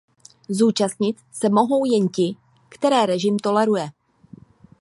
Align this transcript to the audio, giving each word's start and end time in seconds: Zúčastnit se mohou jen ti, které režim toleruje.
Zúčastnit 0.49 1.17
se 1.31 1.49
mohou 1.49 1.85
jen 1.85 2.07
ti, 2.09 2.35
které 2.69 3.05
režim 3.05 3.37
toleruje. 3.39 3.89